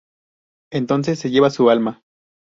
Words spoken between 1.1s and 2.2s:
se lleva su alma.